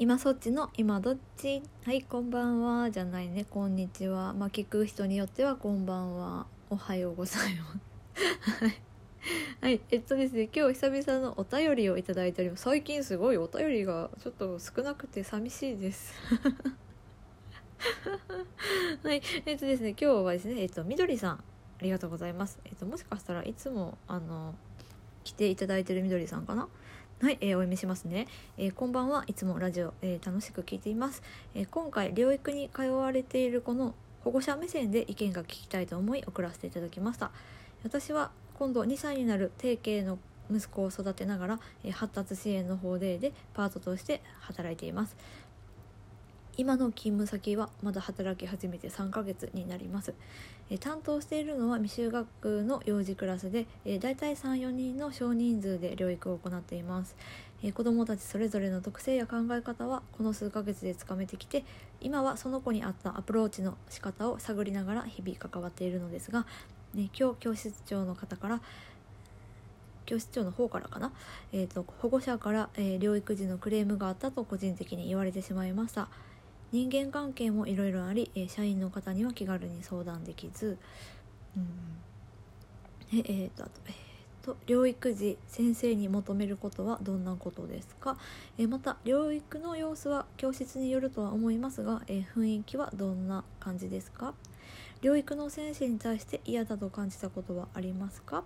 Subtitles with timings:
[0.00, 1.62] 今そっちの今どっち？
[1.84, 3.44] はいこんばんはじゃないね。
[3.44, 4.32] こんにちは。
[4.32, 6.46] まあ聞く人によってはこんばんは。
[6.70, 7.66] おはようございま
[8.14, 8.24] す。
[8.64, 8.80] はい。
[9.60, 9.82] はい。
[9.90, 12.62] えっとですね今日久々のお便りをいただいております。
[12.62, 16.14] 最近すごいお便りがちょっと少なくて寂しいです。
[19.04, 19.20] はい。
[19.44, 21.42] えっとですね今日はですねえっとみどりさんあ
[21.82, 22.58] りがとうございます。
[22.64, 24.54] えっともしかしたらいつもあの
[25.24, 26.70] 来ていただいてるみどりさんかな？
[27.22, 29.24] はい、えー、お読みしますね、えー、こんばんは。
[29.26, 31.22] いつもラジオ、えー、楽しく聞いています、
[31.54, 37.30] え今回療育に通われている子の保護者目線で意見が聞きたいと思い送らせていただきました。
[37.84, 40.18] 私は今度2歳になる定型の
[40.50, 45.14] 息子を育てながら、え発達支援の法ででパートとして働いています。
[46.60, 50.12] 今の勤務先はまだ働き始めて3ヶ月になります、
[50.68, 57.16] え担当しているのは未就学の幼児クラスで、えだいたい34人の少人数で療育を行っています、
[57.62, 61.64] え子どもたちそれぞれの特性や考え方はこの数ヶ月でつかめてきて
[62.02, 66.44] 今はその子に合ったアプローチの仕方を探りながら日々関わっているのですが、
[66.92, 68.60] ね、今日教室長の方から
[70.04, 71.10] 教室長の方からかな、
[71.54, 76.10] えーと、と保護者から、えー、療育時のクレームがあったと個人的に言われてしまいました。
[76.72, 80.78] 人間関係もいろいろあり、え社員の方には気軽に相談できず、
[81.56, 88.16] うん、ええー、とあとえー、と療育時先生に求めることはどんなことですか、
[88.56, 94.34] え、また療育の様子は教室によるとは思いますが、え雰囲気はどんな感じですか？
[95.02, 98.44] 療育の先生に対して嫌だと感じたことはありますか？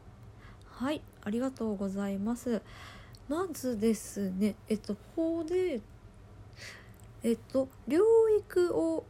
[0.67, 2.63] はいありがとうございます。
[3.29, 5.81] まずですねえっと法で
[7.25, 8.03] えっと療
[8.39, 9.05] 育を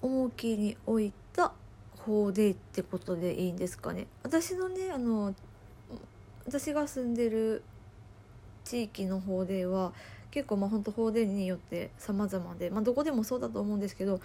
[0.00, 1.52] 重きに置いた
[1.98, 4.06] 方でってことでいいんですかね。
[4.22, 5.34] 私のねあの
[6.46, 7.64] 私が住んでる
[8.64, 9.92] 地域の方では
[10.30, 14.20] 結構まあ本当法でによって様々で、まあ、どこでもそうだと思うんですけど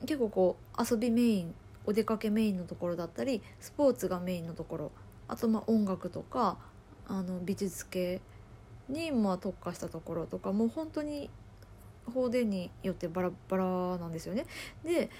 [0.00, 1.54] 結構こう遊びメイン
[1.86, 4.92] お出かけメインのところだったりスポーツがメインのところ
[5.28, 6.56] あとまあ音楽とか
[7.06, 8.20] あの美術系
[8.88, 11.30] にまあ特化したところとかもう本当に
[12.06, 14.46] 法典によってバラバラなんですよね。
[14.84, 15.10] で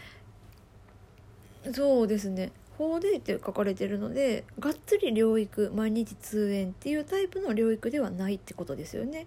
[1.73, 9.27] そうですね法典って書かれてるのでがっつり療育毎日通園っていうタイプの療育ではないってことですよね。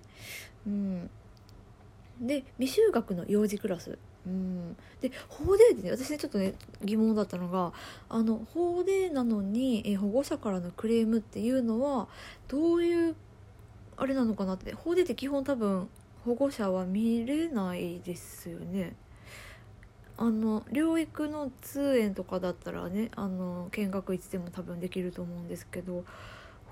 [0.68, 1.10] うん、
[2.20, 3.98] で未就学の幼児クラス。
[4.26, 7.74] うん、で法でってね私ねちょっとね疑問だったのが
[8.10, 12.08] あの法でなのにえ保護者からのクレームっていうのは
[12.48, 13.16] どういう
[13.98, 15.88] あれなのかなって法でって基本多分
[16.26, 18.96] 保護者は見れないですよね。
[20.18, 26.06] あの療育の通園とかだったらねあの見学いつでも多分できると思うんですけど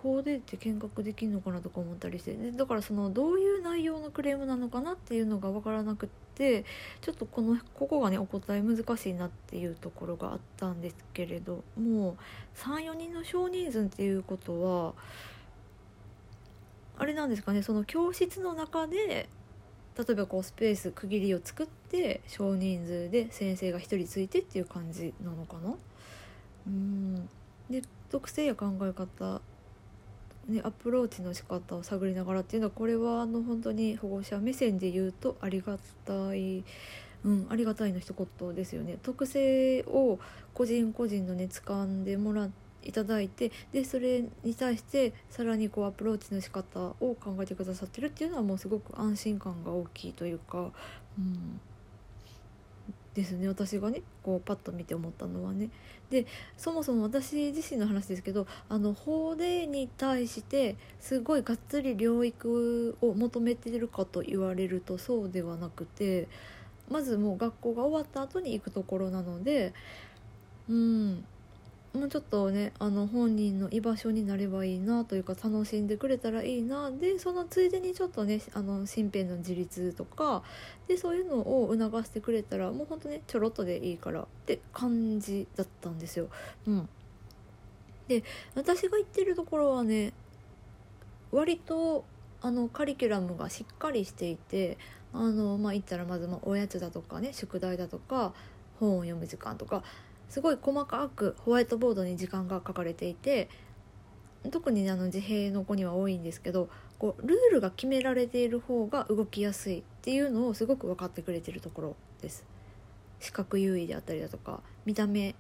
[0.02, 6.64] 法でって見学できるのかなとか思ったりして、ね、だからそのどういう内容のクレームなのかなっていうのが分からなくって
[7.02, 12.18] ちょっとこのここがねお答え難しいなっていうところがあったんですけれども
[12.56, 14.94] 34人の少人数っていうことは
[16.98, 19.28] あれなんですかねその教室の中で
[19.98, 25.76] 例えばこうスペース区切りを作って少人数で先生が1人ついてっていう感じなのかな？
[26.68, 27.30] うん
[27.70, 29.42] で特性や考え方
[30.48, 36.66] ね、アプローチの仕方を探りながらっていうのはこれはあの本当に保護者目線で言うとありがたい、
[37.24, 38.98] うん、ありがたいの一言ですよね。
[39.02, 40.20] 特性を
[40.54, 42.50] 個人個人のね掴んでもらっ
[42.86, 50.72] いただいてでそれに対してさらにこうアプローチの仕方を考えてくださってるっていうのはもうすごく安心感が大きいというか、
[51.18, 51.60] うん、
[53.14, 53.48] ですね。
[53.48, 55.70] 私がねこうパッと見て思ったのはね。
[56.10, 56.26] で
[56.58, 66.28] そもそも私自身の話ですけどあの法令に対してすごいがっつり療育を求めてるかと言われるとそうではなくて
[66.90, 69.74] まずもう学校が終わった後に行くところなので
[70.70, 71.26] うん。
[71.94, 80.42] もうちょっとねあの本人の居場所になればいいなというか楽しんでくれたらいいなでそのついでにちょっとねあの身辺の自立とか
[80.88, 86.30] でそういうのを促してくれたらもうほんとねちょろっとでいいからって感じだったんですよ。
[86.66, 86.90] うん、
[88.08, 88.24] で
[88.56, 90.14] 私が行ってるところはね
[91.32, 92.06] 割と
[92.42, 94.80] あのカリキュラムがしっかりしていて
[95.14, 98.34] あのまあ言ったらまずまおやつだとかね宿題だとか
[98.80, 99.84] 本を読む時間とか
[100.34, 103.50] すごい細かくホワイトボードに時間が書かれていて
[104.50, 112.48] 特にあの自閉の子には多いんですけどこうルールが決められている方が動きやすいっていうのをすごく分かってくれてるところです。
[113.20, 115.36] 視覚優位であったりだとか見た目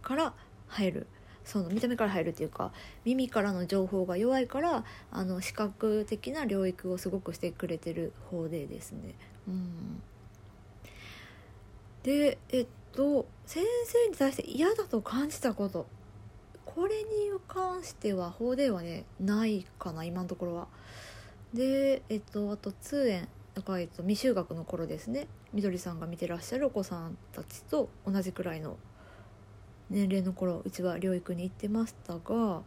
[0.00, 0.32] から
[0.68, 1.06] 入る
[1.44, 2.72] その見た目から入るっていうか
[3.04, 9.16] 耳からの情報が弱いからあの視覚的な療育をすごくしてくれてる方でですね。
[9.46, 10.02] うん
[12.04, 15.86] でえっと先生に対して嫌だと感じたこと。
[16.64, 20.68] これに関しては法ではねないかな今のところは。
[21.52, 25.26] でえっとあと通園だか、えっと、未就学の頃ですね。
[25.52, 28.76] みどりさんが見てらっしゃるお子さんたちと同じくらいの
[29.90, 32.62] 年齢の頃うちは療育に行ってましたが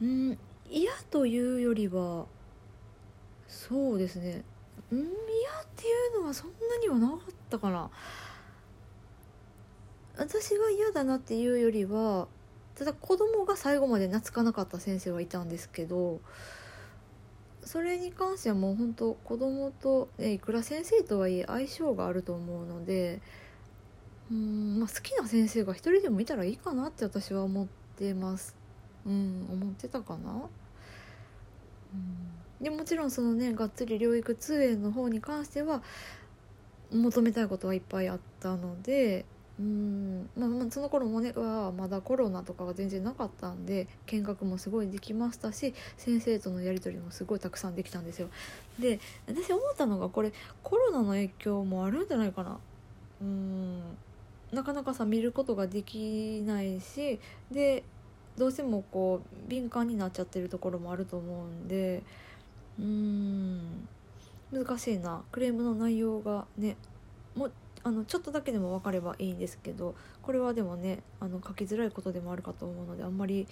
[0.00, 0.38] うん
[0.70, 2.24] 嫌というよりは
[3.46, 4.42] そうですね。
[4.90, 5.10] うん嫌っ
[5.76, 7.18] ていうのはそんなにはなかっ
[7.50, 7.90] たかな。
[10.18, 12.28] 私が嫌だなっていうよりは
[12.74, 16.20] ただ子供が最後まで懐かなかった先生はいたんですけど
[17.62, 23.20] それに関してはもう本当子供と、ね、いくら先生とはいえ相性があると思うので
[24.30, 27.66] うん、まあ、好きな先生が一人でもいたらいいかなって私は思っ
[27.96, 28.54] てます。
[29.06, 30.32] うん思ってたかな？
[31.94, 32.62] うん。
[32.62, 35.82] でもちろんそのねがっつり療育通園の方に関しては
[36.92, 39.24] 求めたいことはいっぱいあったので
[39.58, 40.30] うん。
[40.36, 48.28] まあ、その頃もねはまだコロナとかが全然なかったんで見学もすごいできましたし先生とのやり取りもすごいたくさんできたんですよ。
[48.78, 50.32] で私思ったのがこれ
[50.62, 52.58] コロナの影響もあるんじゃないかな。
[53.20, 53.80] うん。
[54.52, 57.20] なかなかさ見ることができないし
[57.50, 57.82] で
[58.38, 62.02] どうしてもこう敏感になっちゃってるところもあると思うんで
[62.78, 63.88] うん。
[64.52, 65.22] 難しいな。
[65.32, 66.76] クレームの内容がね
[67.34, 67.50] も
[67.84, 73.46] あのちょっとだけでも分かればいいんですけどこれはでもねあの書きづらいことでもあるかと思うのであんまり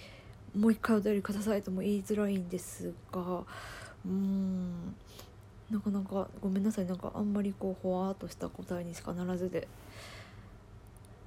[0.55, 4.95] もう一回お便りくださいとも言いづらいんですがうーん
[5.71, 9.67] なかなかごめんなさいなんかあんまりこうほわっとした答えにしかならずで。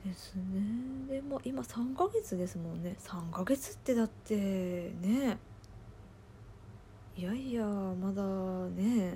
[0.04, 1.10] ですね。
[1.10, 2.96] でも今3ヶ月ですもんね。
[3.00, 4.34] 3ヶ月ってだって
[5.00, 5.36] ね
[7.16, 8.22] いやいやまだ
[8.70, 9.12] ね。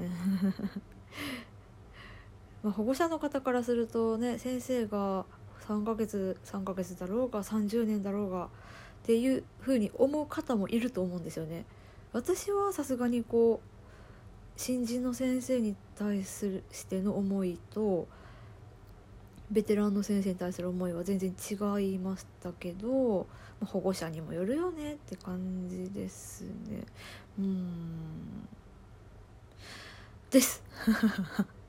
[2.64, 5.26] まあ、保護者の方からするとね先生が
[5.68, 8.48] 3ヶ月3ヶ月だろうが30年だろうがっ
[9.04, 11.66] ていうふうに思う方もいると思うんですよね。
[12.14, 13.68] 私はさすがにこう
[14.56, 18.06] 新人の先生に対するしての思いと
[19.50, 23.26] ベテランの先生に対する思いは全然違いましたけど、
[23.60, 26.84] ま、保護者にもよるよねって感じですね。
[27.38, 28.48] うん。
[30.30, 30.62] です。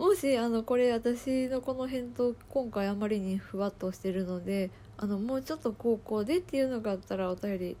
[0.00, 7.76] もしあのこれ私のこの返答今回あまりにふわっとしてるのであのもうちょっと高校でっていうのがあったらお便り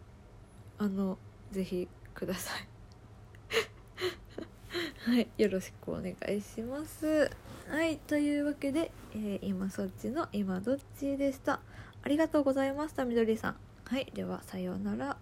[0.76, 1.16] あの
[1.50, 2.68] ぜひください。
[5.10, 7.30] はいよろしくお願いします。
[7.70, 11.60] はいというわけで、えー、今そっちの今どっちでした。
[12.02, 13.56] ありがとうございましたみどりさん。
[13.84, 15.16] はいではさようなら。